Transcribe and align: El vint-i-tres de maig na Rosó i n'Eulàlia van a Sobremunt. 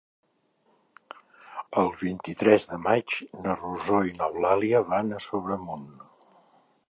El 1.81 1.91
vint-i-tres 2.03 2.65
de 2.71 2.79
maig 2.87 3.19
na 3.43 3.55
Rosó 3.59 4.01
i 4.13 4.17
n'Eulàlia 4.21 4.83
van 4.95 5.17
a 5.19 5.23
Sobremunt. 5.27 5.87